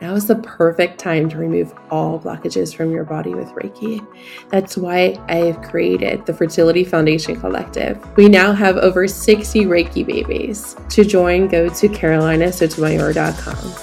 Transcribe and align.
Now 0.00 0.14
is 0.14 0.26
the 0.26 0.36
perfect 0.36 0.98
time 0.98 1.28
to 1.28 1.36
remove 1.36 1.74
all 1.90 2.18
blockages 2.18 2.74
from 2.74 2.90
your 2.90 3.04
body 3.04 3.34
with 3.34 3.48
Reiki. 3.48 4.06
That's 4.48 4.78
why 4.78 5.18
I 5.28 5.36
have 5.36 5.60
created 5.60 6.24
the 6.24 6.32
Fertility 6.32 6.84
Foundation 6.84 7.38
Collective. 7.38 8.02
We 8.16 8.26
now 8.28 8.52
have 8.52 8.78
over 8.78 9.06
60 9.06 9.66
Reiki 9.66 10.06
babies. 10.06 10.74
To 10.88 11.04
join, 11.04 11.48
go 11.48 11.68
to 11.68 11.88
carolinasotomayor.com. 11.88 13.74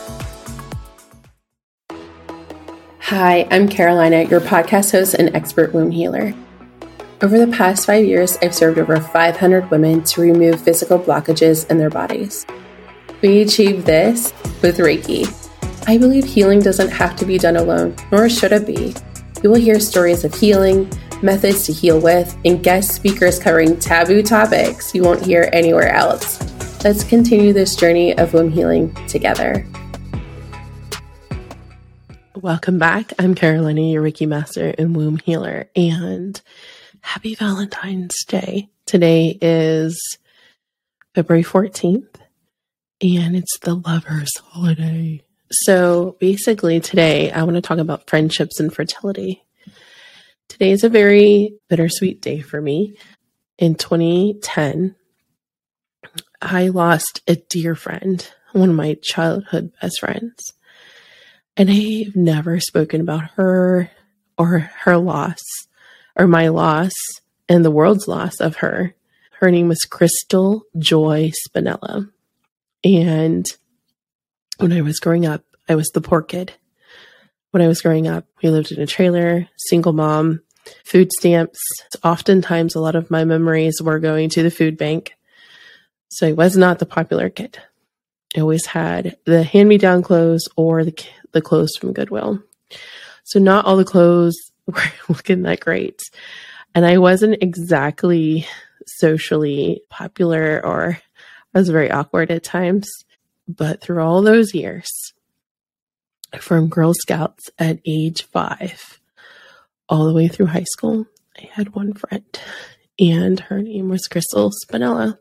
Hi, 2.99 3.47
I'm 3.52 3.70
Carolina, 3.70 4.24
your 4.24 4.42
podcast 4.42 4.92
host 4.94 5.13
and 5.13 5.36
expert 5.36 5.72
womb 5.72 5.92
healer. 5.92 6.34
Over 7.22 7.38
the 7.38 7.56
past 7.56 7.86
five 7.86 8.06
years, 8.06 8.38
I've 8.42 8.56
served 8.56 8.79
over 8.79 8.99
500 8.99 9.70
women 9.70 10.04
to 10.06 10.22
remove 10.22 10.62
physical 10.62 10.97
blockages 10.97 11.70
in 11.70 11.78
their 11.78 11.92
bodies. 11.92 12.47
We 13.22 13.42
achieve 13.42 13.86
this 13.86 14.34
with 14.63 14.79
Reiki. 14.79 15.46
I 15.90 15.97
believe 15.97 16.26
healing 16.26 16.59
doesn't 16.59 16.90
have 16.90 17.16
to 17.16 17.25
be 17.25 17.38
done 17.38 17.55
alone, 17.55 17.95
nor 18.11 18.27
should 18.27 18.52
it 18.52 18.67
be. 18.67 18.93
You 19.41 19.49
will 19.49 19.57
hear 19.57 19.80
stories 19.80 20.25
of 20.25 20.35
healing, 20.35 20.91
methods 21.23 21.66
to 21.66 21.71
heal 21.71 21.98
with, 22.02 22.38
and 22.44 22.61
guest 22.61 22.94
speakers 22.94 23.39
covering 23.39 23.80
taboo 23.80 24.21
topics 24.21 24.94
you 24.94 25.02
won't 25.03 25.25
hear 25.25 25.49
anywhere 25.53 25.88
else. 25.94 26.44
Let's 26.84 27.05
continue 27.05 27.53
this 27.53 27.73
journey 27.77 28.17
of 28.17 28.34
womb 28.34 28.52
healing 28.52 28.94
together. 29.08 29.66
Welcome 32.35 32.80
back. 32.80 33.13
I'm 33.17 33.33
Carolina, 33.33 33.80
your 33.80 34.03
Reiki 34.03 34.27
master 34.27 34.75
and 34.77 34.94
womb 34.94 35.19
healer, 35.19 35.69
and 35.73 36.41
happy 36.99 37.33
Valentine's 37.33 38.25
Day. 38.25 38.67
Today 38.85 39.38
is 39.41 40.17
February 41.16 41.45
14th, 41.45 42.13
and 43.02 43.38
it's 43.38 43.58
the 43.59 43.75
lover's 43.75 44.35
holiday. 44.35 45.23
So 45.51 46.17
basically, 46.19 46.79
today 46.79 47.31
I 47.31 47.43
want 47.43 47.55
to 47.55 47.61
talk 47.61 47.77
about 47.77 48.09
friendships 48.09 48.59
and 48.59 48.73
fertility. 48.73 49.44
Today 50.49 50.72
is 50.72 50.83
a 50.83 50.89
very 50.89 51.53
bittersweet 51.69 52.22
day 52.22 52.41
for 52.41 52.61
me. 52.61 52.97
In 53.57 53.75
2010, 53.75 54.95
I 56.41 56.67
lost 56.67 57.22
a 57.27 57.35
dear 57.35 57.75
friend, 57.75 58.27
one 58.52 58.69
of 58.69 58.75
my 58.75 58.97
childhood 59.02 59.72
best 59.81 59.99
friends. 59.99 60.52
And 61.55 61.69
I've 61.72 62.16
never 62.16 62.59
spoken 62.59 63.02
about 63.02 63.31
her 63.31 63.89
or 64.38 64.59
her 64.81 64.97
loss 64.97 65.41
or 66.16 66.27
my 66.27 66.50
loss 66.50 66.94
and 67.50 67.63
the 67.63 67.72
world's 67.72 68.07
loss 68.07 68.39
of 68.39 68.57
her. 68.57 68.95
Her 69.39 69.50
name 69.50 69.67
was 69.67 69.81
Crystal 69.81 70.63
Joy 70.77 71.31
Spinella. 71.47 72.09
And 72.83 73.45
when 74.58 74.73
I 74.73 74.81
was 74.81 75.00
growing 75.00 75.25
up, 75.25 75.44
I 75.69 75.75
was 75.75 75.89
the 75.89 76.02
poor 76.02 76.22
kid. 76.22 76.53
When 77.52 77.61
I 77.61 77.67
was 77.67 77.81
growing 77.81 78.08
up, 78.08 78.25
we 78.44 78.50
lived 78.50 78.72
in 78.72 78.81
a 78.81 78.88
trailer, 78.88 79.47
single 79.69 79.94
mom, 79.94 80.41
food 80.86 81.11
stamps. 81.11 81.59
Oftentimes, 82.03 82.75
a 82.75 82.80
lot 82.80 82.95
of 82.95 83.09
my 83.09 83.23
memories 83.23 83.81
were 83.81 84.00
going 84.00 84.30
to 84.31 84.44
the 84.44 84.52
food 84.52 84.78
bank. 84.78 85.13
So 86.09 86.28
I 86.28 86.33
was 86.33 86.58
not 86.58 86.80
the 86.80 86.85
popular 86.85 87.30
kid. 87.30 87.59
I 88.35 88.41
always 88.41 88.66
had 88.66 89.17
the 89.25 89.44
hand 89.44 89.69
me 89.69 89.78
down 89.78 90.03
clothes 90.03 90.47
or 90.55 90.83
the, 90.83 91.05
the 91.31 91.41
clothes 91.41 91.75
from 91.80 91.94
Goodwill. 91.94 92.41
So 93.23 93.39
not 93.39 93.66
all 93.66 93.78
the 93.78 93.85
clothes 93.85 94.35
were 94.66 94.81
looking 95.09 95.44
that 95.44 95.59
great. 95.59 96.02
And 96.75 96.85
I 96.85 96.97
wasn't 96.97 97.41
exactly 97.41 98.47
socially 98.85 99.81
popular 99.89 100.61
or 100.63 101.00
I 101.53 101.59
was 101.59 101.69
very 101.69 101.89
awkward 101.89 102.30
at 102.30 102.44
times. 102.44 102.88
But 103.48 103.81
through 103.81 104.03
all 104.03 104.22
those 104.22 104.53
years, 104.53 104.90
from 106.40 106.67
Girl 106.67 106.94
Scouts 106.94 107.50
at 107.58 107.80
age 107.86 108.23
five 108.23 109.00
all 109.88 110.06
the 110.06 110.14
way 110.14 110.28
through 110.28 110.48
high 110.48 110.66
school, 110.66 111.08
I 111.38 111.50
had 111.53 111.75
one 111.75 111.94
friend, 111.94 112.25
and 113.00 113.40
her 113.40 113.62
name 113.62 113.90
was 113.90 114.07
Crystal 114.07 114.52
Spinella. 114.52 115.18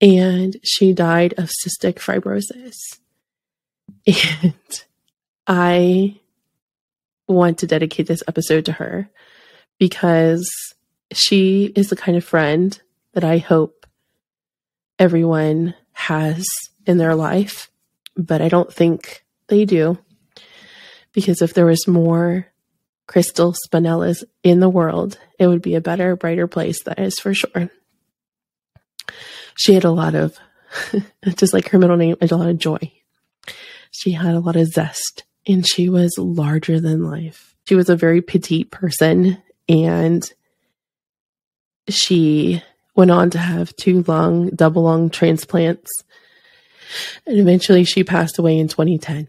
And 0.00 0.56
she 0.62 0.92
died 0.92 1.34
of 1.38 1.50
cystic 1.50 1.96
fibrosis. 1.96 2.76
And 4.42 4.84
I 5.48 6.20
want 7.28 7.58
to 7.58 7.66
dedicate 7.66 8.06
this 8.06 8.22
episode 8.28 8.64
to 8.66 8.72
her 8.72 9.08
because 9.78 10.48
she 11.12 11.72
is 11.76 11.88
the 11.88 11.96
kind 11.96 12.16
of 12.16 12.24
friend 12.24 12.80
that 13.12 13.24
I 13.24 13.38
hope 13.38 13.86
everyone 14.98 15.74
has 15.96 16.46
in 16.86 16.98
their 16.98 17.14
life, 17.14 17.70
but 18.16 18.42
I 18.42 18.48
don't 18.48 18.72
think 18.72 19.24
they 19.48 19.64
do. 19.64 19.98
Because 21.12 21.40
if 21.40 21.54
there 21.54 21.64
was 21.64 21.88
more 21.88 22.46
Crystal 23.08 23.54
Spinellas 23.66 24.22
in 24.42 24.60
the 24.60 24.68
world, 24.68 25.18
it 25.38 25.46
would 25.46 25.62
be 25.62 25.74
a 25.74 25.80
better, 25.80 26.14
brighter 26.14 26.46
place, 26.46 26.82
that 26.82 26.98
is 26.98 27.18
for 27.18 27.32
sure. 27.32 27.70
She 29.56 29.72
had 29.72 29.84
a 29.84 29.90
lot 29.90 30.14
of, 30.14 30.36
just 31.36 31.54
like 31.54 31.70
her 31.70 31.78
middle 31.78 31.96
name, 31.96 32.16
a 32.20 32.26
lot 32.26 32.50
of 32.50 32.58
joy. 32.58 32.92
She 33.90 34.12
had 34.12 34.34
a 34.34 34.40
lot 34.40 34.56
of 34.56 34.66
zest 34.66 35.24
and 35.46 35.66
she 35.66 35.88
was 35.88 36.18
larger 36.18 36.78
than 36.78 37.10
life. 37.10 37.56
She 37.66 37.74
was 37.74 37.88
a 37.88 37.96
very 37.96 38.20
petite 38.20 38.70
person 38.70 39.42
and 39.66 40.30
she 41.88 42.62
went 42.96 43.10
on 43.10 43.30
to 43.30 43.38
have 43.38 43.76
two 43.76 44.02
lung, 44.02 44.48
double 44.48 44.84
lung 44.84 45.10
transplants. 45.10 45.90
And 47.26 47.38
eventually 47.38 47.84
she 47.84 48.02
passed 48.02 48.38
away 48.38 48.58
in 48.58 48.68
2010. 48.68 49.28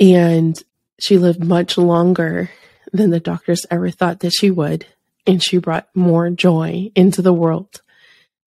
And 0.00 0.60
she 0.98 1.18
lived 1.18 1.42
much 1.42 1.78
longer 1.78 2.50
than 2.92 3.10
the 3.10 3.20
doctors 3.20 3.66
ever 3.70 3.90
thought 3.90 4.20
that 4.20 4.32
she 4.32 4.50
would. 4.50 4.86
And 5.26 5.42
she 5.42 5.58
brought 5.58 5.88
more 5.94 6.30
joy 6.30 6.90
into 6.94 7.22
the 7.22 7.32
world 7.32 7.82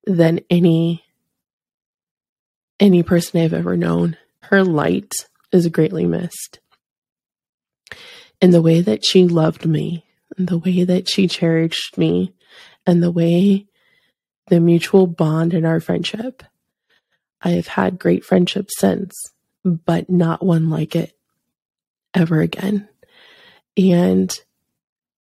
than 0.06 0.42
any 0.50 1.04
any 2.80 3.04
person 3.04 3.40
I've 3.40 3.54
ever 3.54 3.78
known. 3.78 4.18
Her 4.42 4.64
light 4.64 5.14
is 5.52 5.68
greatly 5.68 6.08
missed. 6.08 6.60
And 8.42 8.52
the 8.52 8.62
way 8.62 8.82
that 8.82 9.06
she 9.06 9.28
loved 9.28 9.68
me, 9.68 10.04
and 10.36 10.48
the 10.48 10.58
way 10.58 10.84
that 10.84 11.08
she 11.08 11.28
cherished 11.28 11.96
me, 12.00 12.34
and 12.86 13.02
the 13.02 13.12
way 13.12 13.68
the 14.48 14.60
mutual 14.60 15.08
bond 15.08 15.54
in 15.54 15.66
our 15.66 15.80
friendship. 15.80 16.44
I 17.42 17.52
have 17.52 17.68
had 17.68 18.00
great 18.00 18.24
friendships 18.24 18.74
since, 18.78 19.16
but 19.64 20.10
not 20.10 20.46
one 20.46 20.70
like 20.70 20.96
it 20.96 21.18
ever 22.14 22.42
again. 22.42 22.88
And 23.78 24.32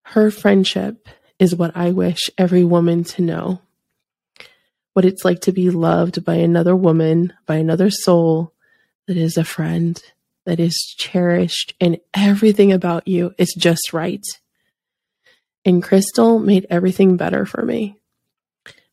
her 0.03 0.31
friendship 0.31 1.09
is 1.39 1.55
what 1.55 1.75
I 1.75 1.91
wish 1.91 2.29
every 2.37 2.63
woman 2.63 3.03
to 3.03 3.21
know 3.21 3.61
what 4.93 5.05
it's 5.05 5.23
like 5.23 5.41
to 5.41 5.51
be 5.51 5.69
loved 5.69 6.25
by 6.25 6.35
another 6.35 6.75
woman, 6.75 7.31
by 7.45 7.57
another 7.57 7.91
soul 7.91 8.51
that 9.05 9.15
is 9.15 9.37
a 9.37 9.43
friend, 9.43 10.01
that 10.45 10.59
is 10.59 10.95
cherished, 10.97 11.75
and 11.79 11.99
everything 12.15 12.71
about 12.71 13.07
you 13.07 13.31
is 13.37 13.53
just 13.55 13.93
right. 13.93 14.25
And 15.67 15.83
Crystal 15.83 16.39
made 16.39 16.65
everything 16.69 17.17
better 17.17 17.45
for 17.45 17.61
me. 17.61 17.97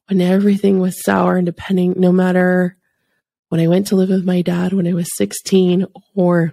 When 0.09 0.21
everything 0.21 0.81
was 0.81 1.05
sour 1.05 1.37
and 1.37 1.47
depending, 1.47 1.95
no 1.97 2.11
matter 2.11 2.77
when 3.49 3.61
I 3.61 3.69
went 3.69 3.87
to 3.87 3.97
live 3.97 4.09
with 4.09 4.25
my 4.25 4.43
dad 4.43 4.73
when 4.73 4.89
I 4.89 4.93
was 4.93 5.07
16, 5.17 5.87
or 6.17 6.53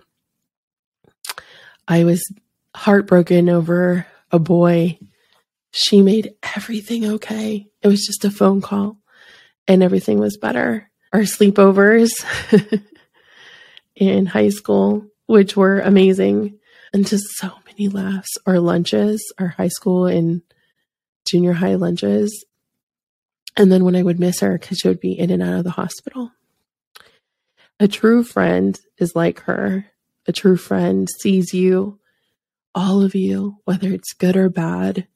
I 1.87 2.03
was 2.03 2.23
heartbroken 2.75 3.49
over 3.49 4.05
a 4.31 4.37
boy, 4.37 4.99
she 5.71 6.03
made 6.03 6.35
everything 6.55 7.03
okay. 7.13 7.67
It 7.81 7.87
was 7.87 8.05
just 8.05 8.23
a 8.23 8.29
phone 8.29 8.61
call 8.61 8.99
and 9.67 9.81
everything 9.81 10.19
was 10.19 10.37
better. 10.37 10.91
Our 11.11 11.21
sleepovers 11.21 12.11
in 13.95 14.28
high 14.28 14.49
school, 14.49 15.07
which 15.25 15.57
were 15.57 15.79
amazing, 15.79 16.59
and 16.93 17.07
just 17.07 17.25
so 17.37 17.51
many 17.78 17.90
laughs. 17.90 18.38
Our 18.46 18.59
lunches, 18.59 19.34
our 19.38 19.50
high 19.50 19.70
school 19.70 20.06
and 20.06 20.41
junior 21.26 21.53
high 21.53 21.76
lunches. 21.76 22.46
And 23.58 23.72
then 23.72 23.84
when 23.84 23.96
I 23.96 24.03
would 24.03 24.20
miss 24.20 24.40
her 24.40 24.58
because 24.58 24.79
she 24.79 24.88
would 24.88 25.00
be 25.00 25.18
in 25.18 25.29
and 25.29 25.41
out 25.41 25.59
of 25.59 25.64
the 25.64 25.72
hospital. 25.72 26.32
A 27.79 27.88
true 27.88 28.23
friend 28.23 28.79
is 28.97 29.16
like 29.16 29.41
her. 29.41 29.85
A 30.28 30.32
true 30.32 30.58
friend 30.58 31.09
sees 31.20 31.53
you, 31.53 32.00
all 32.76 33.03
of 33.03 33.16
you, 33.16 33.58
whether 33.66 33.90
it's 33.90 34.14
good 34.14 34.38
or 34.38 34.50
bad, 34.50 35.08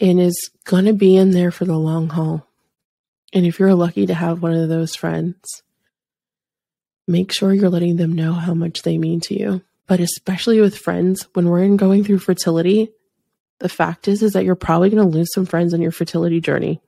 and 0.00 0.18
is 0.18 0.50
going 0.64 0.86
to 0.86 0.94
be 0.94 1.16
in 1.16 1.32
there 1.32 1.50
for 1.50 1.66
the 1.66 1.76
long 1.76 2.08
haul. 2.08 2.46
And 3.32 3.46
if 3.46 3.58
you're 3.58 3.74
lucky 3.74 4.06
to 4.06 4.14
have 4.14 4.42
one 4.42 4.54
of 4.54 4.68
those 4.68 4.96
friends, 4.96 5.38
make 7.06 7.30
sure 7.30 7.52
you're 7.52 7.68
letting 7.68 7.96
them 7.96 8.14
know 8.14 8.32
how 8.32 8.54
much 8.54 8.82
they 8.82 8.96
mean 8.96 9.20
to 9.20 9.38
you. 9.38 9.62
But 9.90 9.98
especially 9.98 10.60
with 10.60 10.78
friends, 10.78 11.26
when 11.32 11.48
we're 11.48 11.64
in 11.64 11.76
going 11.76 12.04
through 12.04 12.20
fertility, 12.20 12.92
the 13.58 13.68
fact 13.68 14.06
is 14.06 14.22
is 14.22 14.34
that 14.34 14.44
you're 14.44 14.54
probably 14.54 14.88
going 14.88 15.02
to 15.02 15.18
lose 15.18 15.32
some 15.34 15.46
friends 15.46 15.74
on 15.74 15.82
your 15.82 15.90
fertility 15.90 16.40
journey. 16.40 16.80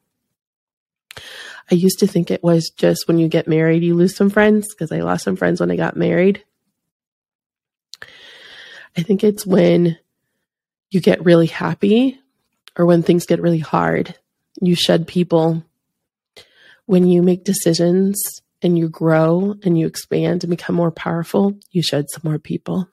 I 1.69 1.75
used 1.75 1.99
to 1.99 2.07
think 2.07 2.31
it 2.31 2.45
was 2.45 2.71
just 2.71 3.09
when 3.09 3.19
you 3.19 3.27
get 3.27 3.49
married, 3.49 3.83
you 3.83 3.97
lose 3.97 4.15
some 4.15 4.31
friends 4.31 4.73
because 4.73 4.93
I 4.93 5.01
lost 5.01 5.25
some 5.25 5.35
friends 5.35 5.59
when 5.59 5.73
I 5.73 5.75
got 5.75 5.97
married. 5.97 6.45
I 8.97 9.03
think 9.03 9.25
it's 9.25 9.45
when 9.45 9.99
you 10.91 11.01
get 11.01 11.25
really 11.25 11.49
happy 11.49 12.21
or 12.79 12.87
when 12.87 13.03
things 13.03 13.27
get 13.27 13.43
really 13.43 13.59
hard, 13.59 14.15
you 14.61 14.77
shed 14.77 15.09
people. 15.09 15.65
When 16.87 17.09
you 17.09 17.21
make 17.21 17.43
decisions 17.43 18.23
and 18.63 18.79
you 18.79 18.89
grow 18.89 19.57
and 19.65 19.77
you 19.77 19.89
expand 19.89 20.45
and 20.45 20.51
become 20.51 20.77
more 20.77 20.93
powerful, 20.93 21.59
you 21.73 21.83
shed 21.83 22.09
some 22.09 22.23
more 22.23 22.39
people. 22.39 22.89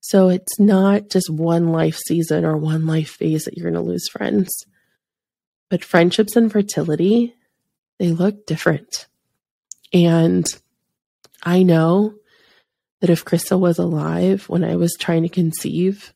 So 0.00 0.28
it's 0.28 0.58
not 0.58 1.10
just 1.10 1.30
one 1.30 1.68
life 1.68 1.96
season 1.96 2.44
or 2.44 2.56
one 2.56 2.86
life 2.86 3.10
phase 3.10 3.44
that 3.44 3.56
you're 3.56 3.70
going 3.70 3.82
to 3.82 3.88
lose 3.88 4.08
friends. 4.08 4.48
But 5.68 5.84
friendships 5.84 6.36
and 6.36 6.50
fertility, 6.50 7.34
they 7.98 8.10
look 8.10 8.46
different. 8.46 9.06
And 9.92 10.46
I 11.42 11.62
know 11.62 12.14
that 13.00 13.10
if 13.10 13.24
Crystal 13.24 13.60
was 13.60 13.78
alive 13.78 14.48
when 14.48 14.64
I 14.64 14.76
was 14.76 14.96
trying 14.98 15.22
to 15.22 15.28
conceive, 15.28 16.12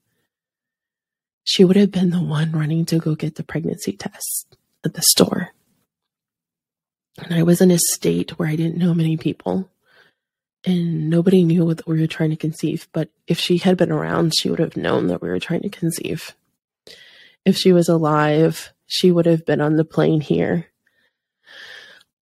she 1.44 1.64
would 1.64 1.76
have 1.76 1.90
been 1.90 2.10
the 2.10 2.22
one 2.22 2.52
running 2.52 2.84
to 2.86 2.98
go 2.98 3.14
get 3.14 3.34
the 3.34 3.42
pregnancy 3.42 3.92
test 3.92 4.56
at 4.84 4.94
the 4.94 5.02
store. 5.02 5.50
And 7.18 7.34
I 7.34 7.42
was 7.42 7.60
in 7.60 7.70
a 7.70 7.78
state 7.78 8.38
where 8.38 8.48
I 8.48 8.56
didn't 8.56 8.78
know 8.78 8.94
many 8.94 9.16
people 9.16 9.68
and 10.64 11.10
nobody 11.10 11.44
knew 11.44 11.64
what 11.64 11.86
we 11.86 12.00
were 12.00 12.06
trying 12.06 12.30
to 12.30 12.36
conceive. 12.36 12.86
But 12.92 13.08
if 13.26 13.38
she 13.38 13.58
had 13.58 13.76
been 13.76 13.90
around, 13.90 14.32
she 14.38 14.48
would 14.48 14.60
have 14.60 14.76
known 14.76 15.08
that 15.08 15.20
we 15.20 15.28
were 15.28 15.40
trying 15.40 15.62
to 15.62 15.68
conceive. 15.68 16.34
If 17.44 17.56
she 17.56 17.72
was 17.72 17.88
alive, 17.88 18.72
she 18.86 19.10
would 19.10 19.26
have 19.26 19.44
been 19.44 19.60
on 19.60 19.76
the 19.76 19.84
plane 19.84 20.20
here, 20.20 20.66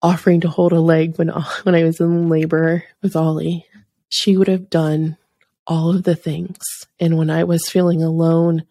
offering 0.00 0.40
to 0.40 0.48
hold 0.48 0.72
a 0.72 0.80
leg 0.80 1.18
when 1.18 1.28
when 1.62 1.74
I 1.74 1.84
was 1.84 2.00
in 2.00 2.28
labor 2.28 2.84
with 3.02 3.16
Ollie. 3.16 3.66
She 4.08 4.36
would 4.36 4.48
have 4.48 4.70
done 4.70 5.18
all 5.66 5.94
of 5.94 6.02
the 6.02 6.16
things. 6.16 6.58
And 6.98 7.16
when 7.16 7.30
I 7.30 7.44
was 7.44 7.68
feeling 7.68 8.02
alone, 8.02 8.64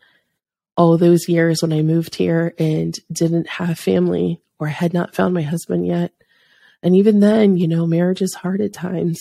all 0.75 0.98
those 0.98 1.30
years 1.30 1.62
when 1.62 1.72
I 1.72 1.81
moved 1.81 2.15
here 2.15 2.54
and 2.57 2.98
didn't 3.12 3.48
have 3.48 3.80
family 3.80 4.42
or 4.60 4.68
had 4.68 4.94
not 4.94 5.15
found 5.15 5.33
my 5.33 5.44
husband 5.44 5.86
yet, 5.86 6.12
and 6.81 6.95
even 6.95 7.19
then, 7.19 7.57
you 7.57 7.68
know, 7.68 7.86
marriage 7.86 8.22
is 8.22 8.33
hard 8.33 8.60
at 8.62 8.74
times 8.74 9.19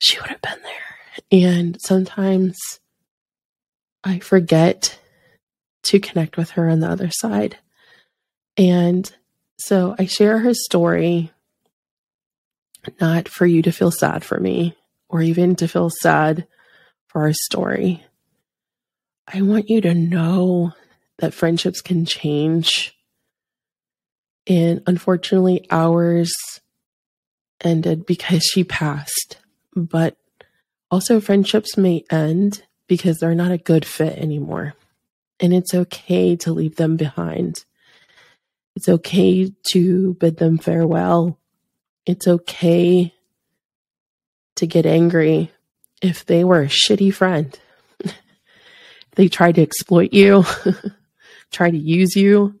she 0.00 0.18
would 0.18 0.30
have 0.30 0.42
been 0.42 0.62
there. 0.62 1.40
And 1.48 1.80
sometimes 1.80 2.58
I 4.02 4.18
forget 4.18 4.98
to 5.84 6.00
connect 6.00 6.36
with 6.36 6.50
her 6.50 6.68
on 6.68 6.80
the 6.80 6.88
other 6.88 7.10
side. 7.10 7.58
And 8.56 9.10
so 9.58 9.94
I 9.98 10.06
share 10.06 10.38
her 10.38 10.54
story, 10.54 11.30
not 13.00 13.28
for 13.28 13.46
you 13.46 13.62
to 13.62 13.72
feel 13.72 13.90
sad 13.90 14.24
for 14.24 14.40
me 14.40 14.74
or 15.08 15.20
even 15.20 15.54
to 15.56 15.68
feel 15.68 15.90
sad 15.90 16.46
for 17.08 17.22
our 17.22 17.32
story. 17.32 18.02
I 19.32 19.42
want 19.42 19.68
you 19.68 19.82
to 19.82 19.94
know 19.94 20.72
that 21.18 21.34
friendships 21.34 21.82
can 21.82 22.06
change. 22.06 22.96
And 24.46 24.82
unfortunately, 24.86 25.66
ours 25.70 26.32
ended 27.60 28.06
because 28.06 28.42
she 28.42 28.64
passed 28.64 29.39
but 29.74 30.16
also 30.90 31.20
friendships 31.20 31.76
may 31.76 32.04
end 32.10 32.62
because 32.86 33.18
they're 33.18 33.34
not 33.34 33.52
a 33.52 33.58
good 33.58 33.84
fit 33.84 34.18
anymore. 34.18 34.74
And 35.38 35.54
it's 35.54 35.74
okay 35.74 36.36
to 36.36 36.52
leave 36.52 36.76
them 36.76 36.96
behind. 36.96 37.64
It's 38.76 38.88
okay 38.88 39.52
to 39.72 40.14
bid 40.14 40.36
them 40.36 40.58
farewell. 40.58 41.38
It's 42.06 42.26
okay 42.26 43.14
to 44.56 44.66
get 44.66 44.86
angry 44.86 45.50
if 46.02 46.26
they 46.26 46.44
were 46.44 46.62
a 46.62 46.66
shitty 46.66 47.12
friend. 47.14 47.58
they 49.16 49.28
tried 49.28 49.54
to 49.56 49.62
exploit 49.62 50.12
you, 50.12 50.44
try 51.50 51.70
to 51.70 51.78
use 51.78 52.16
you, 52.16 52.58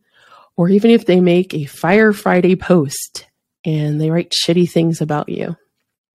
or 0.56 0.68
even 0.68 0.90
if 0.90 1.06
they 1.06 1.20
make 1.20 1.54
a 1.54 1.64
Fire 1.64 2.12
Friday 2.12 2.56
post 2.56 3.26
and 3.64 4.00
they 4.00 4.10
write 4.10 4.32
shitty 4.32 4.70
things 4.70 5.00
about 5.00 5.28
you 5.28 5.56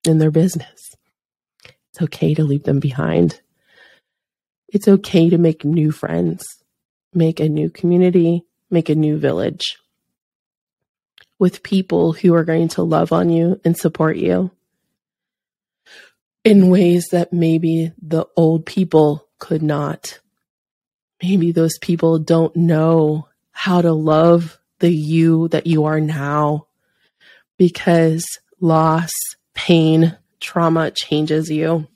in 0.06 0.18
their 0.18 0.32
business. 0.32 0.75
It's 1.96 2.02
okay 2.02 2.34
to 2.34 2.44
leave 2.44 2.64
them 2.64 2.82
behind. 2.82 3.40
It's 4.68 4.90
okay 4.90 5.30
to 5.30 5.38
make 5.38 5.64
new 5.64 5.94
friends, 5.94 6.44
make 7.14 7.40
a 7.40 7.48
new 7.48 7.70
community, 7.70 8.44
make 8.70 8.90
a 8.90 8.96
new 8.96 9.18
village 9.18 9.78
with 11.40 11.64
people 11.64 12.12
who 12.12 12.34
are 12.34 12.44
going 12.44 12.68
to 12.68 12.84
love 12.84 13.14
on 13.14 13.30
you 13.30 13.62
and 13.64 13.78
support 13.78 14.18
you 14.18 14.52
in 16.44 16.70
ways 16.70 17.08
that 17.14 17.32
maybe 17.32 17.94
the 18.02 18.26
old 18.36 18.66
people 18.66 19.30
could 19.40 19.64
not. 19.64 20.20
Maybe 21.24 21.54
those 21.54 21.78
people 21.78 22.20
don't 22.20 22.54
know 22.58 23.30
how 23.52 23.82
to 23.82 23.94
love 23.94 24.60
the 24.80 24.92
you 24.92 25.48
that 25.48 25.66
you 25.66 25.86
are 25.86 26.02
now 26.02 26.68
because 27.58 28.26
loss 28.60 29.14
pain, 29.54 30.18
trauma 30.46 30.92
changes 30.92 31.50
you. 31.50 31.88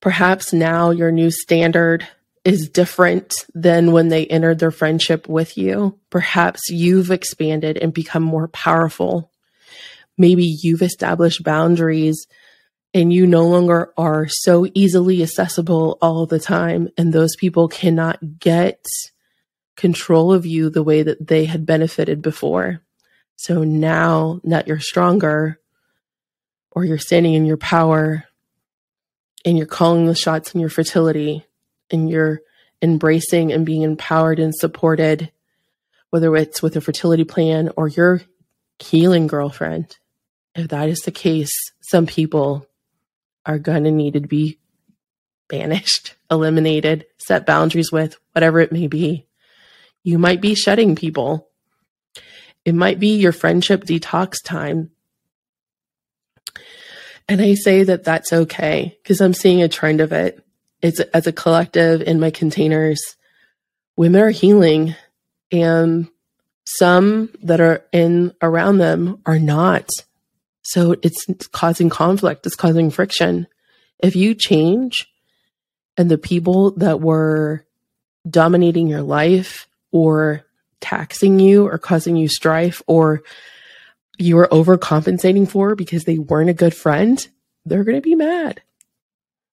Perhaps 0.00 0.52
now 0.52 0.90
your 0.90 1.10
new 1.10 1.30
standard 1.30 2.06
is 2.44 2.68
different 2.68 3.34
than 3.54 3.90
when 3.90 4.08
they 4.08 4.24
entered 4.26 4.60
their 4.60 4.70
friendship 4.70 5.28
with 5.28 5.58
you. 5.58 5.98
Perhaps 6.10 6.70
you've 6.70 7.10
expanded 7.10 7.76
and 7.76 7.92
become 7.92 8.22
more 8.22 8.46
powerful. 8.48 9.32
Maybe 10.16 10.44
you've 10.62 10.82
established 10.82 11.42
boundaries 11.42 12.26
and 12.94 13.12
you 13.12 13.26
no 13.26 13.48
longer 13.48 13.92
are 13.98 14.28
so 14.28 14.66
easily 14.74 15.22
accessible 15.22 15.98
all 16.00 16.24
the 16.24 16.38
time, 16.38 16.88
and 16.96 17.12
those 17.12 17.36
people 17.36 17.68
cannot 17.68 18.38
get 18.38 18.82
control 19.76 20.32
of 20.32 20.46
you 20.46 20.70
the 20.70 20.82
way 20.82 21.02
that 21.02 21.26
they 21.26 21.44
had 21.44 21.66
benefited 21.66 22.22
before. 22.22 22.80
So 23.34 23.64
now 23.64 24.40
that 24.44 24.66
you're 24.66 24.80
stronger 24.80 25.60
or 26.70 26.84
you're 26.84 26.98
standing 26.98 27.34
in 27.34 27.46
your 27.46 27.56
power 27.56 28.24
and 29.44 29.56
you're 29.56 29.66
calling 29.66 30.06
the 30.06 30.14
shots 30.14 30.54
in 30.54 30.60
your 30.60 30.70
fertility 30.70 31.44
and 31.90 32.10
you're 32.10 32.40
embracing 32.82 33.52
and 33.52 33.64
being 33.64 33.82
empowered 33.82 34.38
and 34.38 34.54
supported, 34.54 35.30
whether 36.10 36.34
it's 36.36 36.62
with 36.62 36.76
a 36.76 36.80
fertility 36.80 37.24
plan 37.24 37.70
or 37.76 37.88
your 37.88 38.22
healing 38.78 39.26
girlfriend, 39.26 39.96
if 40.54 40.68
that 40.68 40.88
is 40.88 41.00
the 41.00 41.10
case, 41.10 41.52
some 41.80 42.06
people 42.06 42.66
are 43.44 43.58
going 43.58 43.84
to 43.84 43.90
need 43.90 44.14
to 44.14 44.20
be 44.20 44.58
banished, 45.48 46.14
eliminated, 46.30 47.06
set 47.18 47.46
boundaries 47.46 47.92
with, 47.92 48.16
whatever 48.32 48.60
it 48.60 48.72
may 48.72 48.88
be. 48.88 49.26
You 50.02 50.18
might 50.18 50.40
be 50.40 50.54
shedding 50.54 50.96
people 50.96 51.48
it 52.66 52.74
might 52.74 52.98
be 52.98 53.16
your 53.16 53.30
friendship 53.30 53.84
detox 53.84 54.42
time. 54.44 54.90
And 57.28 57.40
I 57.40 57.54
say 57.54 57.82
that 57.82 58.04
that's 58.04 58.32
okay 58.32 58.96
because 59.02 59.20
I'm 59.20 59.34
seeing 59.34 59.62
a 59.62 59.68
trend 59.68 60.00
of 60.00 60.12
it. 60.12 60.44
It's 60.80 61.00
as 61.00 61.26
a 61.26 61.32
collective 61.32 62.02
in 62.02 62.20
my 62.20 62.30
containers, 62.30 63.00
women 63.96 64.20
are 64.20 64.30
healing 64.30 64.94
and 65.50 66.08
some 66.64 67.30
that 67.42 67.60
are 67.60 67.84
in 67.92 68.32
around 68.42 68.78
them 68.78 69.20
are 69.26 69.38
not. 69.38 69.88
So 70.62 70.96
it's, 71.02 71.28
it's 71.28 71.46
causing 71.46 71.88
conflict, 71.88 72.46
it's 72.46 72.56
causing 72.56 72.90
friction. 72.90 73.46
If 73.98 74.16
you 74.16 74.34
change 74.34 75.06
and 75.96 76.10
the 76.10 76.18
people 76.18 76.72
that 76.72 77.00
were 77.00 77.64
dominating 78.28 78.88
your 78.88 79.02
life 79.02 79.66
or 79.92 80.44
taxing 80.80 81.38
you 81.38 81.66
or 81.66 81.78
causing 81.78 82.16
you 82.16 82.28
strife 82.28 82.82
or 82.86 83.22
you 84.18 84.38
are 84.38 84.48
overcompensating 84.48 85.48
for 85.48 85.74
because 85.74 86.04
they 86.04 86.18
weren't 86.18 86.50
a 86.50 86.54
good 86.54 86.74
friend, 86.74 87.26
they're 87.64 87.84
going 87.84 87.96
to 87.96 88.02
be 88.02 88.14
mad. 88.14 88.62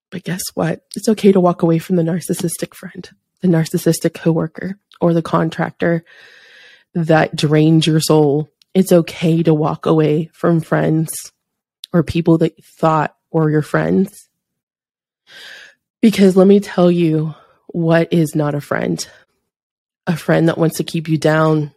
But 0.10 0.24
guess 0.24 0.42
what? 0.54 0.86
It's 0.96 1.10
okay 1.10 1.32
to 1.32 1.40
walk 1.40 1.64
away 1.64 1.80
from 1.80 1.96
the 1.96 2.04
narcissistic 2.04 2.74
friend, 2.76 3.10
the 3.42 3.48
narcissistic 3.48 4.14
coworker, 4.14 4.78
or 5.02 5.14
the 5.14 5.22
contractor 5.22 6.04
that 6.94 7.36
drains 7.36 7.88
your 7.88 8.00
soul. 8.00 8.50
It's 8.74 8.92
okay 8.92 9.44
to 9.44 9.54
walk 9.54 9.86
away 9.86 10.30
from 10.34 10.62
friends 10.62 11.14
or 11.92 12.04
people 12.04 12.38
that 12.40 12.58
you 12.58 12.64
thought 12.78 13.16
were 13.32 13.50
your 13.50 13.62
friends. 13.62 14.30
Because 16.02 16.36
let 16.38 16.48
me 16.48 16.60
tell 16.60 16.92
you 16.92 17.34
what 17.68 18.14
is 18.14 18.36
not 18.36 18.56
a 18.56 18.62
friend 18.62 19.08
a 20.06 20.18
friend 20.18 20.50
that 20.50 20.58
wants 20.58 20.78
to 20.78 20.84
keep 20.84 21.08
you 21.08 21.18
down, 21.18 21.74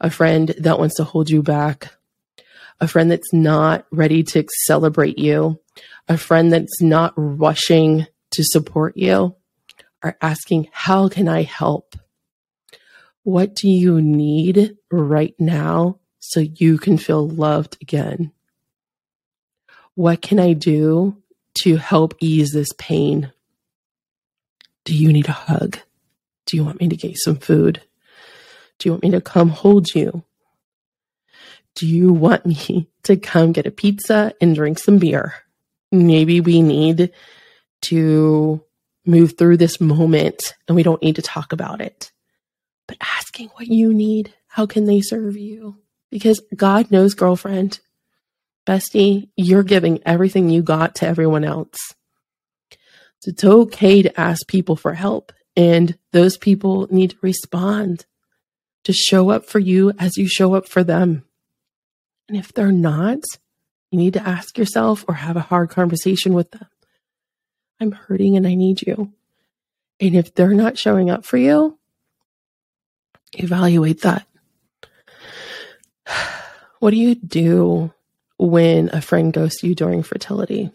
a 0.00 0.10
friend 0.10 0.54
that 0.58 0.78
wants 0.78 0.96
to 0.96 1.04
hold 1.04 1.28
you 1.28 1.42
back, 1.42 1.95
a 2.80 2.88
friend 2.88 3.10
that's 3.10 3.32
not 3.32 3.86
ready 3.90 4.22
to 4.22 4.46
celebrate 4.66 5.18
you, 5.18 5.60
a 6.08 6.18
friend 6.18 6.52
that's 6.52 6.80
not 6.80 7.14
rushing 7.16 8.06
to 8.32 8.42
support 8.44 8.96
you, 8.96 9.34
are 10.02 10.16
asking, 10.20 10.68
How 10.72 11.08
can 11.08 11.28
I 11.28 11.42
help? 11.42 11.96
What 13.22 13.54
do 13.54 13.68
you 13.68 14.00
need 14.00 14.76
right 14.90 15.34
now 15.38 15.98
so 16.20 16.40
you 16.40 16.78
can 16.78 16.96
feel 16.98 17.26
loved 17.26 17.76
again? 17.80 18.32
What 19.94 20.22
can 20.22 20.38
I 20.38 20.52
do 20.52 21.16
to 21.62 21.76
help 21.76 22.14
ease 22.20 22.52
this 22.52 22.68
pain? 22.78 23.32
Do 24.84 24.94
you 24.94 25.12
need 25.12 25.28
a 25.28 25.32
hug? 25.32 25.78
Do 26.44 26.56
you 26.56 26.64
want 26.64 26.80
me 26.80 26.88
to 26.88 26.96
get 26.96 27.10
you 27.12 27.16
some 27.16 27.36
food? 27.36 27.82
Do 28.78 28.88
you 28.88 28.92
want 28.92 29.02
me 29.02 29.10
to 29.10 29.20
come 29.20 29.48
hold 29.48 29.92
you? 29.94 30.22
Do 31.76 31.86
you 31.86 32.12
want 32.12 32.44
me 32.44 32.88
to 33.04 33.16
come 33.16 33.52
get 33.52 33.66
a 33.66 33.70
pizza 33.70 34.32
and 34.40 34.54
drink 34.54 34.78
some 34.78 34.98
beer? 34.98 35.34
Maybe 35.92 36.40
we 36.40 36.60
need 36.60 37.12
to 37.82 38.64
move 39.04 39.38
through 39.38 39.58
this 39.58 39.80
moment 39.80 40.54
and 40.66 40.74
we 40.74 40.82
don't 40.82 41.02
need 41.02 41.16
to 41.16 41.22
talk 41.22 41.52
about 41.52 41.80
it. 41.80 42.10
But 42.88 42.96
asking 43.00 43.48
what 43.50 43.68
you 43.68 43.94
need, 43.94 44.34
how 44.48 44.66
can 44.66 44.84
they 44.84 45.00
serve 45.00 45.36
you? 45.36 45.76
Because 46.10 46.40
God 46.54 46.90
knows, 46.90 47.14
girlfriend, 47.14 47.78
bestie, 48.66 49.28
you're 49.36 49.62
giving 49.62 50.00
everything 50.04 50.50
you 50.50 50.62
got 50.62 50.96
to 50.96 51.06
everyone 51.06 51.44
else. 51.44 51.76
So 53.20 53.30
it's 53.30 53.44
okay 53.44 54.02
to 54.02 54.20
ask 54.20 54.46
people 54.46 54.76
for 54.76 54.94
help, 54.94 55.32
and 55.56 55.98
those 56.12 56.36
people 56.36 56.86
need 56.90 57.10
to 57.10 57.16
respond 57.22 58.06
to 58.84 58.92
show 58.92 59.30
up 59.30 59.46
for 59.46 59.58
you 59.58 59.92
as 59.98 60.16
you 60.16 60.28
show 60.28 60.54
up 60.54 60.68
for 60.68 60.84
them. 60.84 61.25
And 62.28 62.36
if 62.36 62.52
they're 62.52 62.72
not, 62.72 63.20
you 63.90 63.98
need 63.98 64.14
to 64.14 64.26
ask 64.26 64.58
yourself 64.58 65.04
or 65.08 65.14
have 65.14 65.36
a 65.36 65.40
hard 65.40 65.70
conversation 65.70 66.34
with 66.34 66.50
them. 66.50 66.66
I'm 67.80 67.92
hurting 67.92 68.36
and 68.36 68.46
I 68.46 68.54
need 68.54 68.82
you. 68.82 69.12
And 70.00 70.14
if 70.14 70.34
they're 70.34 70.54
not 70.54 70.78
showing 70.78 71.10
up 71.10 71.24
for 71.24 71.36
you, 71.36 71.78
evaluate 73.32 74.02
that. 74.02 74.26
What 76.78 76.90
do 76.90 76.98
you 76.98 77.14
do 77.14 77.90
when 78.36 78.90
a 78.92 79.00
friend 79.00 79.32
goes 79.32 79.56
to 79.56 79.66
you 79.66 79.74
during 79.74 80.02
fertility? 80.02 80.70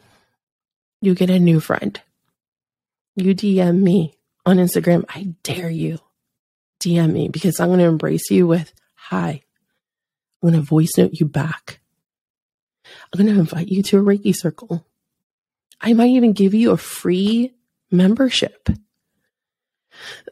You 1.00 1.14
get 1.14 1.30
a 1.30 1.38
new 1.38 1.60
friend. 1.60 2.02
You 3.16 3.36
DM 3.36 3.82
me 3.82 4.18
on 4.44 4.58
Instagram. 4.58 5.06
I 5.10 5.36
dare 5.44 5.70
you. 5.70 6.00
DM 6.80 7.14
me 7.14 7.30
because 7.30 7.60
I'm 7.60 7.68
going 7.68 7.80
to 7.80 7.86
embrace 7.86 8.32
you 8.32 8.48
with 8.48 8.74
hi. 8.96 9.44
I'm 10.42 10.50
going 10.50 10.62
to 10.62 10.66
voice 10.66 10.92
note 10.98 11.14
you 11.14 11.26
back. 11.26 11.80
I'm 13.14 13.24
going 13.24 13.34
to 13.34 13.40
invite 13.40 13.68
you 13.68 13.84
to 13.84 14.00
a 14.00 14.04
Reiki 14.04 14.36
circle. 14.36 14.86
I 15.80 15.94
might 15.94 16.10
even 16.10 16.34
give 16.34 16.54
you 16.54 16.72
a 16.72 16.78
free 16.78 17.54
membership. 17.92 18.70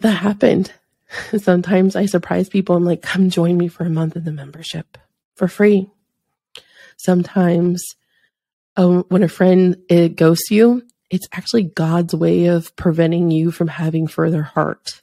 That 0.02 0.12
happened. 0.12 0.72
Sometimes 1.38 1.96
I 1.96 2.06
surprise 2.06 2.50
people. 2.50 2.76
I'm 2.76 2.86
like, 2.86 3.02
come 3.02 3.30
join 3.30 3.58
me 3.58 3.68
for 3.68 3.84
a 3.84 3.90
month 3.90 4.16
in 4.16 4.24
the 4.24 4.32
membership 4.32 4.98
for 5.36 5.48
free. 5.48 5.90
Sometimes 6.98 7.96
um, 8.76 9.06
when 9.10 9.24
a 9.24 9.30
friend 9.30 9.78
it 9.90 10.16
ghosts 10.16 10.52
you, 10.52 10.84
it's 11.10 11.28
actually 11.32 11.64
God's 11.64 12.14
way 12.14 12.48
of 12.48 12.76
preventing 12.76 13.32
you 13.32 13.52
from 13.52 13.68
having 13.68 14.08
further 14.08 14.44
hurt 14.44 15.02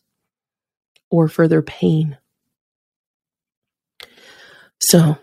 or 1.10 1.28
further 1.28 1.62
pain. 1.62 2.16
So, 4.80 5.18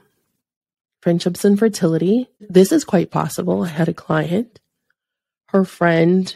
friendships 1.03 1.43
and 1.43 1.59
fertility. 1.59 2.29
This 2.39 2.71
is 2.71 2.85
quite 2.85 3.11
possible. 3.11 3.63
I 3.63 3.67
had 3.67 3.89
a 3.89 3.93
client, 3.93 4.61
her 5.47 5.65
friend 5.65 6.33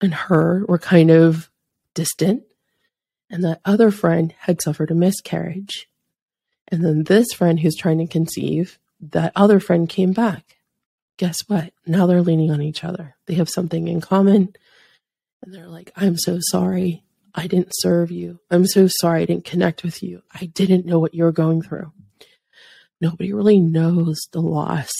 and 0.00 0.14
her 0.14 0.64
were 0.68 0.78
kind 0.78 1.10
of 1.10 1.50
distant, 1.94 2.44
and 3.30 3.42
that 3.44 3.60
other 3.64 3.90
friend 3.90 4.34
had 4.40 4.60
suffered 4.60 4.90
a 4.90 4.94
miscarriage. 4.94 5.88
And 6.68 6.84
then 6.84 7.04
this 7.04 7.32
friend 7.32 7.58
who's 7.58 7.76
trying 7.76 7.98
to 7.98 8.06
conceive, 8.06 8.78
that 9.00 9.32
other 9.34 9.58
friend 9.58 9.88
came 9.88 10.12
back. 10.12 10.58
Guess 11.16 11.48
what? 11.48 11.72
Now 11.86 12.06
they're 12.06 12.22
leaning 12.22 12.50
on 12.50 12.62
each 12.62 12.84
other. 12.84 13.16
They 13.26 13.34
have 13.34 13.48
something 13.48 13.88
in 13.88 14.00
common. 14.00 14.54
And 15.42 15.54
they're 15.54 15.66
like, 15.66 15.92
I'm 15.96 16.18
so 16.18 16.38
sorry. 16.40 17.02
I 17.34 17.46
didn't 17.46 17.72
serve 17.72 18.10
you. 18.10 18.38
I'm 18.50 18.66
so 18.66 18.86
sorry 18.86 19.22
I 19.22 19.24
didn't 19.24 19.44
connect 19.44 19.82
with 19.82 20.02
you. 20.02 20.22
I 20.32 20.44
didn't 20.44 20.86
know 20.86 20.98
what 20.98 21.14
you 21.14 21.24
were 21.24 21.32
going 21.32 21.62
through 21.62 21.92
nobody 23.00 23.32
really 23.32 23.60
knows 23.60 24.28
the 24.32 24.40
loss 24.40 24.90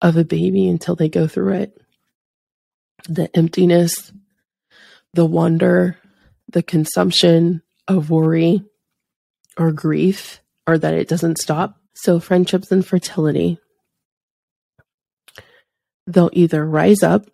of 0.00 0.16
a 0.16 0.24
baby 0.24 0.68
until 0.68 0.96
they 0.96 1.08
go 1.08 1.26
through 1.26 1.54
it. 1.54 1.80
The 3.08 3.34
emptiness, 3.36 4.12
the 5.14 5.24
wonder, 5.24 5.98
the 6.48 6.62
consumption 6.62 7.62
of 7.88 8.10
worry 8.10 8.64
or 9.56 9.72
grief, 9.72 10.40
or 10.66 10.76
that 10.78 10.94
it 10.94 11.08
doesn't 11.08 11.38
stop. 11.38 11.80
So, 11.94 12.20
friendships 12.20 12.70
and 12.70 12.86
fertility, 12.86 13.58
they'll 16.06 16.30
either 16.32 16.64
rise 16.64 17.02
up 17.02 17.26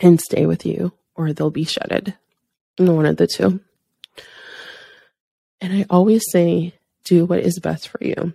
and 0.00 0.20
stay 0.20 0.46
with 0.46 0.64
you, 0.64 0.92
or 1.14 1.32
they'll 1.32 1.50
be 1.50 1.64
shedded. 1.64 2.14
One 2.78 3.06
of 3.06 3.16
the 3.16 3.26
two. 3.26 3.60
And 5.60 5.72
I 5.72 5.86
always 5.88 6.24
say 6.30 6.74
do 7.06 7.24
what 7.24 7.40
is 7.40 7.58
best 7.58 7.88
for 7.88 7.98
you. 8.02 8.34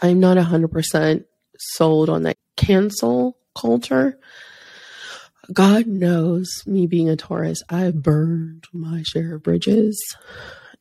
I'm 0.00 0.18
not 0.18 0.36
100% 0.36 1.24
sold 1.58 2.10
on 2.10 2.24
that 2.24 2.36
cancel 2.56 3.36
culture. 3.54 4.18
God 5.52 5.86
knows 5.86 6.48
me 6.66 6.86
being 6.86 7.08
a 7.08 7.16
Taurus, 7.16 7.62
I've 7.68 8.02
burned 8.02 8.64
my 8.72 9.02
share 9.02 9.34
of 9.34 9.42
bridges 9.42 10.02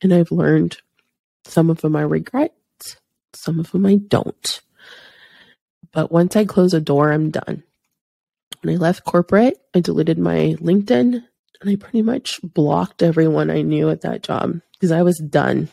and 0.02 0.14
I've 0.14 0.32
learned 0.32 0.78
some 1.46 1.70
of 1.70 1.82
them 1.82 1.96
I 1.96 2.02
regret, 2.02 2.54
some 3.34 3.60
of 3.60 3.72
them 3.72 3.86
I 3.86 3.96
don't. 3.96 4.62
But 5.92 6.12
once 6.12 6.36
I 6.36 6.46
close 6.46 6.74
a 6.74 6.80
door, 6.80 7.12
I'm 7.12 7.32
done. 7.32 7.64
When 8.62 8.74
I 8.74 8.78
left 8.78 9.04
corporate, 9.04 9.58
I 9.76 9.82
deleted 9.82 10.18
my 10.18 10.56
LinkedIn 10.60 11.24
and 11.62 11.70
I 11.70 11.76
pretty 11.76 12.02
much 12.02 12.40
blocked 12.44 13.04
everyone 13.04 13.50
I 13.50 13.62
knew 13.62 13.90
at 13.90 14.02
that 14.02 14.24
job 14.24 14.62
because 14.74 14.92
I 14.92 15.04
was 15.04 15.18
done 15.18 15.70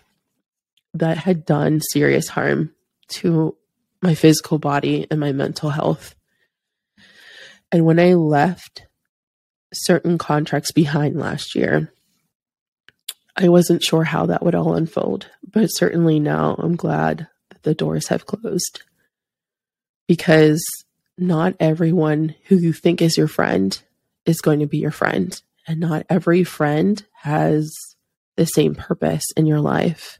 that 0.94 1.18
had 1.18 1.44
done 1.44 1.80
serious 1.80 2.28
harm 2.28 2.72
to 3.08 3.56
my 4.02 4.14
physical 4.14 4.58
body 4.58 5.06
and 5.10 5.20
my 5.20 5.32
mental 5.32 5.70
health. 5.70 6.14
And 7.70 7.84
when 7.84 7.98
I 7.98 8.14
left 8.14 8.86
certain 9.72 10.18
contracts 10.18 10.72
behind 10.72 11.16
last 11.16 11.54
year, 11.54 11.92
I 13.36 13.48
wasn't 13.48 13.82
sure 13.82 14.04
how 14.04 14.26
that 14.26 14.42
would 14.42 14.54
all 14.54 14.74
unfold, 14.74 15.28
but 15.46 15.66
certainly 15.68 16.18
now 16.18 16.56
I'm 16.58 16.76
glad 16.76 17.28
that 17.50 17.62
the 17.62 17.74
doors 17.74 18.08
have 18.08 18.26
closed 18.26 18.82
because 20.08 20.64
not 21.16 21.54
everyone 21.60 22.34
who 22.46 22.56
you 22.56 22.72
think 22.72 23.02
is 23.02 23.16
your 23.16 23.28
friend 23.28 23.80
is 24.24 24.40
going 24.40 24.60
to 24.60 24.66
be 24.66 24.78
your 24.78 24.90
friend, 24.90 25.40
and 25.66 25.80
not 25.80 26.06
every 26.08 26.44
friend 26.44 27.04
has 27.12 27.70
the 28.36 28.46
same 28.46 28.74
purpose 28.74 29.24
in 29.36 29.46
your 29.46 29.60
life 29.60 30.18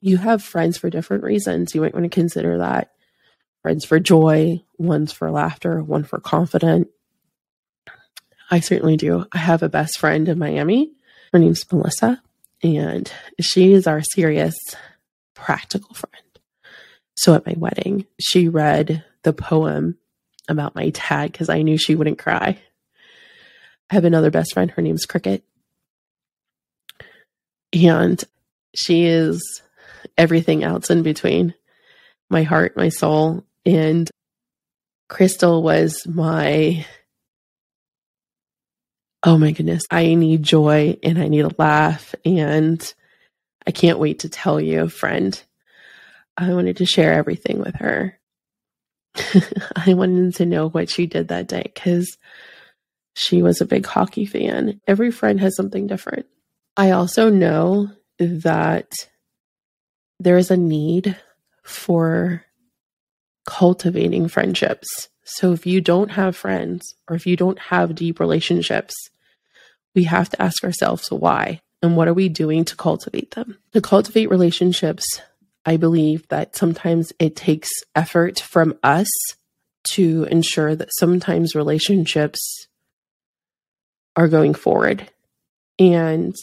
you 0.00 0.16
have 0.16 0.42
friends 0.42 0.78
for 0.78 0.90
different 0.90 1.24
reasons. 1.24 1.74
You 1.74 1.80
might 1.80 1.94
want 1.94 2.04
to 2.04 2.10
consider 2.10 2.58
that. 2.58 2.92
Friends 3.62 3.84
for 3.84 3.98
joy, 3.98 4.62
one's 4.76 5.12
for 5.12 5.30
laughter, 5.30 5.82
one 5.82 6.04
for 6.04 6.20
confident. 6.20 6.88
I 8.50 8.60
certainly 8.60 8.96
do. 8.96 9.26
I 9.32 9.38
have 9.38 9.62
a 9.62 9.68
best 9.68 9.98
friend 9.98 10.28
in 10.28 10.38
Miami. 10.38 10.92
Her 11.32 11.38
name's 11.38 11.70
Melissa, 11.70 12.22
and 12.62 13.12
she 13.40 13.72
is 13.72 13.86
our 13.86 14.02
serious, 14.02 14.56
practical 15.34 15.94
friend. 15.94 16.24
So 17.16 17.34
at 17.34 17.44
my 17.44 17.54
wedding, 17.56 18.06
she 18.20 18.48
read 18.48 19.04
the 19.22 19.32
poem 19.32 19.98
about 20.48 20.74
my 20.74 20.90
tag 20.90 21.32
because 21.32 21.48
I 21.48 21.62
knew 21.62 21.76
she 21.76 21.94
wouldn't 21.94 22.18
cry. 22.18 22.58
I 23.90 23.94
have 23.94 24.04
another 24.04 24.30
best 24.30 24.54
friend. 24.54 24.70
Her 24.70 24.82
name's 24.82 25.04
Cricket. 25.04 25.42
And 27.72 28.22
she 28.74 29.04
is 29.04 29.62
everything 30.16 30.64
else 30.64 30.90
in 30.90 31.02
between 31.02 31.54
my 32.30 32.42
heart, 32.42 32.76
my 32.76 32.88
soul. 32.88 33.44
And 33.64 34.10
Crystal 35.08 35.62
was 35.62 36.06
my, 36.06 36.86
oh 39.22 39.38
my 39.38 39.52
goodness, 39.52 39.84
I 39.90 40.14
need 40.14 40.42
joy 40.42 40.98
and 41.02 41.18
I 41.18 41.28
need 41.28 41.44
a 41.44 41.54
laugh. 41.58 42.14
And 42.24 42.94
I 43.66 43.70
can't 43.70 43.98
wait 43.98 44.20
to 44.20 44.28
tell 44.28 44.60
you, 44.60 44.88
friend. 44.88 45.40
I 46.36 46.54
wanted 46.54 46.76
to 46.76 46.86
share 46.86 47.14
everything 47.14 47.58
with 47.58 47.74
her. 47.76 48.18
I 49.76 49.94
wanted 49.94 50.36
to 50.36 50.46
know 50.46 50.68
what 50.68 50.88
she 50.88 51.06
did 51.06 51.28
that 51.28 51.48
day 51.48 51.62
because 51.74 52.16
she 53.14 53.42
was 53.42 53.60
a 53.60 53.66
big 53.66 53.84
hockey 53.84 54.24
fan. 54.24 54.80
Every 54.86 55.10
friend 55.10 55.40
has 55.40 55.56
something 55.56 55.88
different. 55.88 56.26
I 56.76 56.92
also 56.92 57.28
know 57.28 57.90
that 58.18 58.92
there 60.20 60.36
is 60.36 60.50
a 60.50 60.56
need 60.56 61.16
for 61.62 62.44
cultivating 63.46 64.28
friendships. 64.28 65.08
So 65.24 65.52
if 65.52 65.66
you 65.66 65.80
don't 65.80 66.10
have 66.10 66.36
friends 66.36 66.94
or 67.08 67.16
if 67.16 67.26
you 67.26 67.36
don't 67.36 67.58
have 67.58 67.94
deep 67.94 68.20
relationships, 68.20 68.94
we 69.94 70.04
have 70.04 70.28
to 70.30 70.42
ask 70.42 70.64
ourselves 70.64 71.10
why. 71.10 71.60
and 71.80 71.96
what 71.96 72.08
are 72.08 72.14
we 72.14 72.28
doing 72.28 72.64
to 72.64 72.76
cultivate 72.76 73.32
them? 73.32 73.56
To 73.72 73.80
cultivate 73.80 74.30
relationships, 74.30 75.04
I 75.64 75.76
believe 75.76 76.26
that 76.28 76.56
sometimes 76.56 77.12
it 77.18 77.36
takes 77.36 77.68
effort 77.94 78.40
from 78.40 78.76
us 78.82 79.08
to 79.84 80.24
ensure 80.30 80.74
that 80.74 80.90
sometimes 80.98 81.54
relationships 81.54 82.66
are 84.16 84.28
going 84.28 84.54
forward. 84.54 85.08
And 85.78 86.34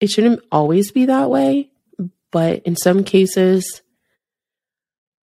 it 0.00 0.10
shouldn't 0.10 0.42
always 0.50 0.90
be 0.90 1.06
that 1.06 1.28
way, 1.28 1.70
but 2.36 2.64
in 2.64 2.76
some 2.76 3.02
cases, 3.02 3.80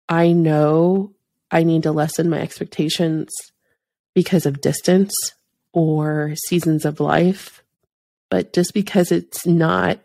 I 0.08 0.32
know 0.32 1.14
I 1.48 1.62
need 1.62 1.84
to 1.84 1.92
lessen 1.92 2.28
my 2.28 2.40
expectations 2.40 3.28
because 4.16 4.46
of 4.46 4.60
distance 4.60 5.14
or 5.72 6.34
seasons 6.48 6.84
of 6.84 6.98
life. 6.98 7.62
But 8.30 8.52
just 8.52 8.74
because 8.74 9.12
it's 9.12 9.46
not 9.46 10.00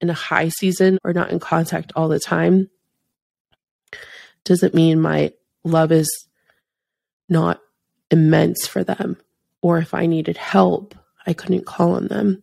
in 0.00 0.08
a 0.08 0.14
high 0.14 0.48
season 0.48 0.96
or 1.04 1.12
not 1.12 1.32
in 1.32 1.38
contact 1.38 1.92
all 1.94 2.08
the 2.08 2.18
time 2.18 2.70
doesn't 4.44 4.72
mean 4.72 4.98
my 4.98 5.34
love 5.64 5.92
is 5.92 6.08
not 7.28 7.60
immense 8.10 8.66
for 8.66 8.82
them. 8.82 9.18
Or 9.60 9.76
if 9.76 9.92
I 9.92 10.06
needed 10.06 10.38
help, 10.38 10.94
I 11.26 11.34
couldn't 11.34 11.66
call 11.66 11.96
on 11.96 12.06
them. 12.06 12.42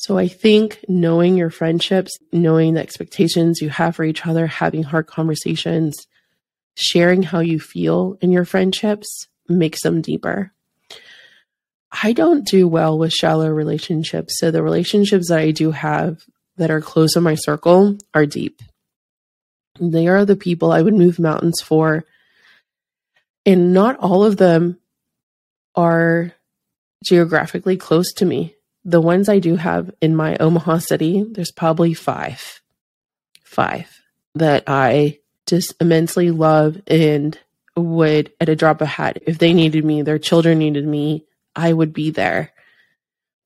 So 0.00 0.16
I 0.16 0.28
think 0.28 0.82
knowing 0.88 1.36
your 1.36 1.50
friendships, 1.50 2.18
knowing 2.32 2.72
the 2.72 2.80
expectations 2.80 3.60
you 3.60 3.68
have 3.68 3.96
for 3.96 4.02
each 4.02 4.26
other, 4.26 4.46
having 4.46 4.82
hard 4.82 5.06
conversations, 5.06 6.06
sharing 6.74 7.22
how 7.22 7.40
you 7.40 7.60
feel 7.60 8.16
in 8.22 8.32
your 8.32 8.46
friendships 8.46 9.28
makes 9.46 9.82
them 9.82 10.00
deeper. 10.00 10.54
I 12.02 12.14
don't 12.14 12.46
do 12.46 12.66
well 12.66 12.96
with 12.96 13.12
shallow 13.12 13.50
relationships. 13.50 14.38
So 14.38 14.50
the 14.50 14.62
relationships 14.62 15.28
that 15.28 15.38
I 15.38 15.50
do 15.50 15.70
have 15.70 16.24
that 16.56 16.70
are 16.70 16.80
close 16.80 17.14
in 17.14 17.22
my 17.22 17.34
circle 17.34 17.98
are 18.14 18.24
deep. 18.24 18.62
They 19.78 20.08
are 20.08 20.24
the 20.24 20.34
people 20.34 20.72
I 20.72 20.80
would 20.80 20.94
move 20.94 21.18
mountains 21.18 21.60
for. 21.62 22.06
And 23.44 23.74
not 23.74 23.98
all 23.98 24.24
of 24.24 24.38
them 24.38 24.78
are 25.74 26.32
geographically 27.04 27.76
close 27.76 28.14
to 28.14 28.24
me. 28.24 28.56
The 28.84 29.00
ones 29.00 29.28
I 29.28 29.38
do 29.38 29.56
have 29.56 29.90
in 30.00 30.16
my 30.16 30.36
Omaha 30.36 30.78
city, 30.78 31.24
there's 31.30 31.52
probably 31.52 31.94
five, 31.94 32.62
five 33.44 33.88
that 34.34 34.64
I 34.66 35.18
just 35.46 35.74
immensely 35.80 36.30
love 36.30 36.80
and 36.86 37.38
would, 37.76 38.32
at 38.40 38.48
a 38.48 38.56
drop 38.56 38.80
of 38.80 38.88
hat, 38.88 39.22
if 39.26 39.38
they 39.38 39.52
needed 39.52 39.84
me, 39.84 40.02
their 40.02 40.18
children 40.18 40.58
needed 40.58 40.86
me, 40.86 41.24
I 41.54 41.72
would 41.72 41.92
be 41.92 42.10
there. 42.10 42.52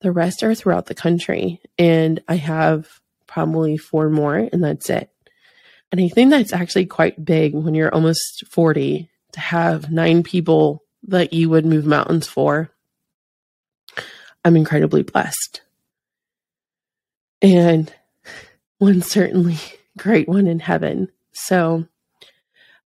The 0.01 0.11
rest 0.11 0.43
are 0.43 0.55
throughout 0.55 0.85
the 0.85 0.95
country, 0.95 1.61
and 1.77 2.21
I 2.27 2.35
have 2.35 2.87
probably 3.27 3.77
four 3.77 4.09
more, 4.09 4.35
and 4.35 4.63
that's 4.63 4.89
it. 4.89 5.09
And 5.91 6.01
I 6.01 6.09
think 6.09 6.29
that's 6.29 6.53
actually 6.53 6.85
quite 6.85 7.23
big 7.23 7.53
when 7.53 7.73
you're 7.73 7.93
almost 7.93 8.45
40 8.49 9.09
to 9.33 9.39
have 9.39 9.91
nine 9.91 10.23
people 10.23 10.83
that 11.07 11.33
you 11.33 11.49
would 11.49 11.65
move 11.65 11.85
mountains 11.85 12.27
for. 12.27 12.71
I'm 14.45 14.55
incredibly 14.55 15.01
blessed. 15.01 15.61
And 17.41 17.91
one 18.77 19.01
certainly 19.01 19.57
great 19.97 20.29
one 20.29 20.45
in 20.47 20.59
heaven. 20.59 21.09
So 21.33 21.87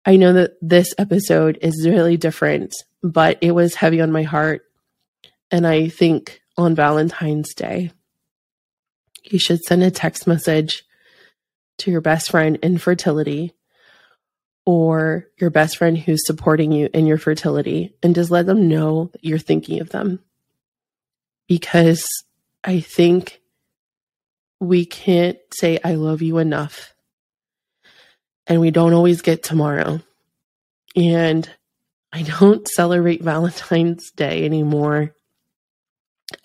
I 0.06 0.16
know 0.16 0.34
that 0.34 0.54
this 0.62 0.94
episode 0.98 1.60
is 1.62 1.86
really 1.86 2.16
different, 2.16 2.74
but 3.04 3.38
it 3.42 3.51
was 3.51 3.75
heavy 3.75 4.00
on 4.00 4.12
my 4.12 4.24
heart. 4.24 4.62
And 5.51 5.68
I 5.68 5.89
think 5.89 6.42
on 6.58 6.75
Valentine's 6.75 7.54
Day, 7.54 7.92
you 9.25 9.38
should 9.38 9.60
send 9.60 9.84
a 9.84 9.92
text 9.92 10.28
message 10.28 10.84
to 11.80 11.92
your 11.92 12.01
best 12.01 12.32
friend 12.32 12.58
in 12.63 12.78
fertility 12.78 13.54
or 14.66 15.28
your 15.38 15.50
best 15.50 15.78
friend 15.78 15.98
who's 15.98 16.25
supporting 16.25 16.72
you 16.72 16.89
in 16.94 17.06
your 17.06 17.18
fertility 17.18 17.94
and 18.01 18.16
just 18.16 18.32
let 18.32 18.45
them 18.45 18.69
know 18.69 19.10
that 19.12 19.26
you're 19.26 19.38
thinking 19.39 19.82
of 19.82 19.89
them. 19.89 20.19
Because 21.49 22.05
I 22.63 22.79
think 22.79 23.41
we 24.62 24.85
can't 24.85 25.39
say, 25.51 25.79
I 25.83 25.95
love 25.95 26.21
you 26.21 26.38
enough 26.38 26.93
and 28.47 28.62
we 28.62 28.71
don't 28.71 28.93
always 28.93 29.21
get 29.21 29.43
tomorrow. 29.43 29.99
And 30.95 31.49
I 32.13 32.21
don't 32.21 32.67
celebrate 32.75 33.23
Valentine's 33.23 34.12
Day 34.12 34.45
anymore 34.45 35.13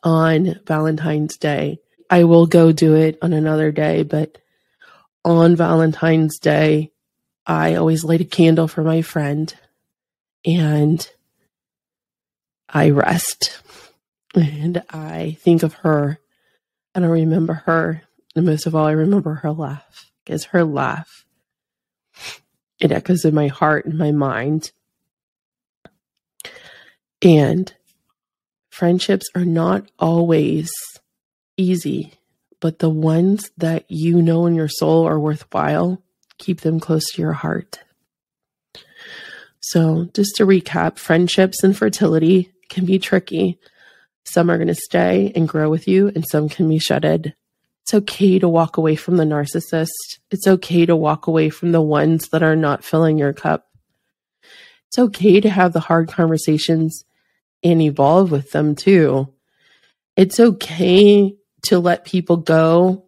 on 0.03 0.61
Valentine's 0.67 1.37
Day. 1.37 1.79
I 2.11 2.25
will 2.25 2.47
go 2.47 2.73
do 2.73 2.95
it 2.97 3.19
on 3.23 3.33
another 3.33 3.73
day, 3.73 4.03
but 4.03 4.39
on 5.25 5.57
Valentine's 5.57 6.39
Day, 6.39 6.93
I 7.47 7.75
always 7.75 8.05
light 8.05 8.21
a 8.21 8.25
candle 8.25 8.69
for 8.69 8.83
my 8.83 9.03
friend 9.03 9.53
and 10.45 11.07
I 12.69 12.91
rest 12.91 13.61
and 14.35 14.83
I 14.91 15.37
think 15.41 15.63
of 15.63 15.75
her 15.75 16.19
and 16.95 17.05
I 17.05 17.09
remember 17.09 17.55
her. 17.67 18.03
And 18.37 18.47
most 18.47 18.67
of 18.67 18.75
all, 18.75 18.87
I 18.87 18.93
remember 18.93 19.35
her 19.35 19.53
laugh 19.53 20.11
because 20.25 20.45
her 20.47 20.65
laugh 20.65 21.25
it 22.81 22.93
echoes 22.93 23.25
in 23.25 23.35
my 23.35 23.49
heart 23.49 23.87
and 23.87 23.97
my 23.97 24.13
mind. 24.13 24.73
And 27.23 27.73
friendships 28.71 29.27
are 29.35 29.45
not 29.45 29.91
always 29.99 30.71
easy, 31.57 32.13
but 32.61 32.81
the 32.81 32.91
ones 32.91 33.51
that 33.57 33.85
you 33.89 34.21
know 34.21 34.47
in 34.47 34.55
your 34.55 34.69
soul 34.69 35.07
are 35.07 35.19
worthwhile, 35.19 36.03
keep 36.39 36.61
them 36.61 36.81
close 36.81 37.11
to 37.13 37.23
your 37.23 37.33
heart. 37.33 37.79
So, 39.61 40.11
just 40.13 40.37
to 40.37 40.47
recap, 40.47 40.99
friendships 40.99 41.65
and 41.65 41.75
fertility 41.75 42.53
can 42.69 42.85
be 42.85 42.99
tricky. 42.99 43.59
Some 44.25 44.51
are 44.51 44.57
going 44.57 44.69
to 44.69 44.75
stay 44.75 45.33
and 45.35 45.49
grow 45.49 45.71
with 45.71 45.87
you, 45.87 46.09
and 46.09 46.25
some 46.27 46.49
can 46.49 46.69
be 46.69 46.79
shedded. 46.79 47.35
It's 47.83 47.95
okay 47.95 48.39
to 48.39 48.49
walk 48.49 48.79
away 48.79 48.97
from 48.97 49.19
the 49.19 49.25
narcissist. 49.25 49.91
It's 50.31 50.47
okay 50.47 50.87
to 50.87 50.97
walk 50.97 51.27
away 51.27 51.51
from 51.51 51.73
the 51.73 51.83
ones 51.83 52.29
that 52.29 52.43
are 52.43 52.57
not 52.57 52.83
filling 52.83 53.19
your 53.19 53.35
cup. 53.35 53.69
It's 54.89 54.99
okay 54.99 55.41
to 55.41 55.51
have 55.51 55.73
the 55.73 55.81
hard 55.81 56.09
conversations 56.09 57.05
and 57.63 57.83
evolve 57.83 58.31
with 58.31 58.53
them 58.53 58.75
too. 58.75 59.33
It's 60.17 60.41
okay 60.41 61.37
to 61.65 61.79
let 61.79 62.05
people 62.05 62.39
go. 62.39 63.05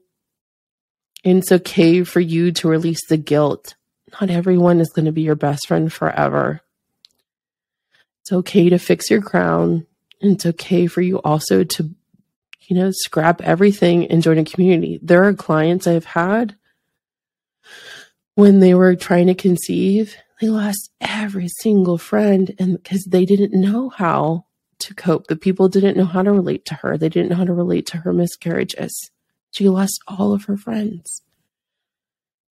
And 1.24 1.38
it's 1.38 1.52
okay 1.52 2.04
for 2.04 2.20
you 2.20 2.52
to 2.52 2.68
release 2.68 3.06
the 3.08 3.16
guilt. 3.16 3.74
Not 4.20 4.30
everyone 4.30 4.80
is 4.80 4.90
going 4.90 5.06
to 5.06 5.12
be 5.12 5.22
your 5.22 5.34
best 5.36 5.66
friend 5.68 5.92
forever. 5.92 6.60
It's 8.20 8.32
okay 8.32 8.68
to 8.68 8.78
fix 8.78 9.10
your 9.10 9.22
crown. 9.22 9.86
And 10.20 10.32
it's 10.32 10.46
okay 10.46 10.86
for 10.86 11.02
you 11.02 11.20
also 11.22 11.64
to 11.64 11.90
you 12.68 12.74
know, 12.74 12.90
scrap 12.90 13.40
everything 13.42 14.06
and 14.06 14.22
join 14.22 14.38
a 14.38 14.44
community. 14.44 14.98
There 15.02 15.24
are 15.24 15.34
clients 15.34 15.86
I've 15.86 16.04
had 16.04 16.56
when 18.34 18.60
they 18.60 18.74
were 18.74 18.94
trying 18.94 19.28
to 19.28 19.34
conceive, 19.34 20.14
they 20.40 20.48
lost 20.48 20.90
every 21.00 21.48
single 21.48 21.96
friend 21.96 22.54
and 22.58 22.76
because 22.76 23.04
they 23.04 23.24
didn't 23.24 23.58
know 23.58 23.88
how 23.88 24.44
to 24.80 24.94
cope. 24.94 25.26
The 25.26 25.36
people 25.36 25.68
didn't 25.68 25.96
know 25.96 26.04
how 26.04 26.22
to 26.22 26.32
relate 26.32 26.66
to 26.66 26.74
her. 26.74 26.98
They 26.98 27.08
didn't 27.08 27.30
know 27.30 27.36
how 27.36 27.44
to 27.44 27.54
relate 27.54 27.86
to 27.86 27.98
her 27.98 28.12
miscarriages. 28.12 29.10
She 29.50 29.70
lost 29.70 29.98
all 30.06 30.34
of 30.34 30.44
her 30.44 30.58
friends. 30.58 31.22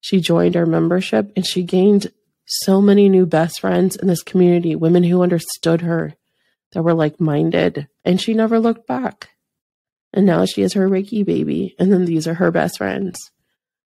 She 0.00 0.20
joined 0.20 0.56
our 0.56 0.64
membership 0.64 1.30
and 1.36 1.46
she 1.46 1.62
gained 1.62 2.10
so 2.46 2.80
many 2.80 3.10
new 3.10 3.26
best 3.26 3.60
friends 3.60 3.96
in 3.96 4.08
this 4.08 4.22
community, 4.22 4.74
women 4.74 5.02
who 5.02 5.22
understood 5.22 5.82
her, 5.82 6.14
that 6.74 6.82
were 6.82 6.94
like 6.94 7.20
minded, 7.20 7.88
and 8.04 8.20
she 8.20 8.34
never 8.34 8.60
looked 8.60 8.86
back. 8.86 9.30
And 10.12 10.26
now 10.26 10.44
she 10.44 10.60
has 10.60 10.74
her 10.74 10.88
Reiki 10.88 11.24
baby, 11.24 11.74
and 11.78 11.92
then 11.92 12.04
these 12.04 12.28
are 12.28 12.34
her 12.34 12.50
best 12.50 12.78
friends. 12.78 13.30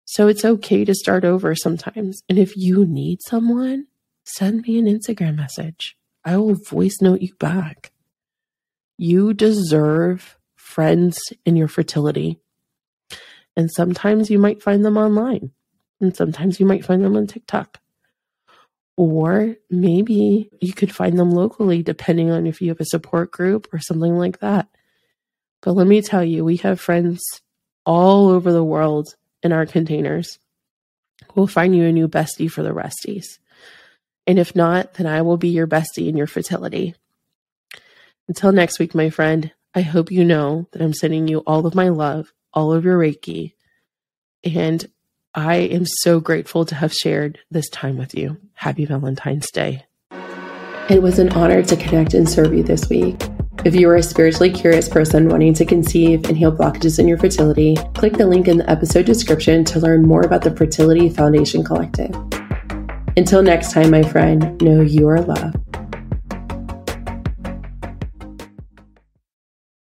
So 0.04 0.26
it's 0.26 0.44
okay 0.44 0.84
to 0.84 0.94
start 0.94 1.24
over 1.24 1.54
sometimes. 1.54 2.22
And 2.28 2.38
if 2.38 2.56
you 2.56 2.84
need 2.84 3.20
someone, 3.22 3.86
send 4.24 4.62
me 4.62 4.78
an 4.78 4.86
Instagram 4.86 5.36
message. 5.36 5.96
I 6.24 6.36
will 6.36 6.54
voice 6.54 6.98
note 7.00 7.22
you 7.22 7.34
back. 7.38 7.92
You 8.96 9.32
deserve 9.32 10.36
friends 10.56 11.20
in 11.46 11.56
your 11.56 11.68
fertility. 11.68 12.38
And 13.56 13.70
sometimes 13.70 14.30
you 14.30 14.38
might 14.38 14.62
find 14.62 14.84
them 14.84 14.96
online, 14.96 15.52
and 16.00 16.14
sometimes 16.16 16.60
you 16.60 16.66
might 16.66 16.84
find 16.84 17.04
them 17.04 17.16
on 17.16 17.26
TikTok. 17.26 17.80
Or 18.98 19.54
maybe 19.70 20.50
you 20.60 20.72
could 20.72 20.92
find 20.92 21.16
them 21.16 21.30
locally, 21.30 21.84
depending 21.84 22.32
on 22.32 22.48
if 22.48 22.60
you 22.60 22.70
have 22.70 22.80
a 22.80 22.84
support 22.84 23.30
group 23.30 23.72
or 23.72 23.78
something 23.78 24.18
like 24.18 24.40
that. 24.40 24.66
But 25.62 25.74
let 25.74 25.86
me 25.86 26.02
tell 26.02 26.24
you, 26.24 26.44
we 26.44 26.56
have 26.56 26.80
friends 26.80 27.22
all 27.86 28.28
over 28.28 28.50
the 28.50 28.64
world 28.64 29.14
in 29.40 29.52
our 29.52 29.66
containers. 29.66 30.40
We'll 31.36 31.46
find 31.46 31.76
you 31.76 31.84
a 31.84 31.92
new 31.92 32.08
bestie 32.08 32.50
for 32.50 32.64
the 32.64 32.74
resties. 32.74 33.38
And 34.26 34.36
if 34.36 34.56
not, 34.56 34.94
then 34.94 35.06
I 35.06 35.22
will 35.22 35.36
be 35.36 35.50
your 35.50 35.68
bestie 35.68 36.08
in 36.08 36.16
your 36.16 36.26
fertility. 36.26 36.96
Until 38.26 38.50
next 38.50 38.80
week, 38.80 38.96
my 38.96 39.10
friend, 39.10 39.52
I 39.76 39.82
hope 39.82 40.10
you 40.10 40.24
know 40.24 40.66
that 40.72 40.82
I'm 40.82 40.92
sending 40.92 41.28
you 41.28 41.38
all 41.46 41.66
of 41.68 41.76
my 41.76 41.90
love 41.90 42.32
all 42.52 42.72
of 42.72 42.84
your 42.84 42.98
Reiki. 42.98 43.54
And 44.42 44.84
I 45.34 45.56
am 45.56 45.84
so 45.84 46.20
grateful 46.20 46.64
to 46.64 46.74
have 46.74 46.92
shared 46.92 47.38
this 47.50 47.68
time 47.68 47.98
with 47.98 48.14
you. 48.14 48.38
Happy 48.54 48.84
Valentine's 48.84 49.50
Day. 49.50 49.84
It 50.90 51.02
was 51.02 51.18
an 51.18 51.28
honor 51.30 51.62
to 51.62 51.76
connect 51.76 52.14
and 52.14 52.28
serve 52.28 52.54
you 52.54 52.62
this 52.62 52.88
week. 52.88 53.20
If 53.64 53.74
you 53.74 53.90
are 53.90 53.96
a 53.96 54.02
spiritually 54.02 54.50
curious 54.50 54.88
person 54.88 55.28
wanting 55.28 55.52
to 55.54 55.66
conceive 55.66 56.24
and 56.24 56.36
heal 56.36 56.50
blockages 56.50 56.98
in 56.98 57.06
your 57.06 57.18
fertility, 57.18 57.76
click 57.94 58.14
the 58.14 58.26
link 58.26 58.48
in 58.48 58.56
the 58.56 58.70
episode 58.70 59.04
description 59.04 59.64
to 59.66 59.80
learn 59.80 60.06
more 60.06 60.22
about 60.22 60.42
the 60.42 60.56
Fertility 60.56 61.10
Foundation 61.10 61.62
Collective. 61.62 62.14
Until 63.16 63.42
next 63.42 63.72
time, 63.72 63.90
my 63.90 64.02
friend, 64.02 64.60
know 64.62 64.80
you 64.80 65.08
are 65.08 65.20
loved. 65.20 65.67